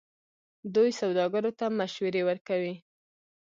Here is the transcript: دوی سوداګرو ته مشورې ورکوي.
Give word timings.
دوی 0.75 0.89
سوداګرو 1.01 1.51
ته 1.59 1.65
مشورې 1.79 2.21
ورکوي. 2.29 2.75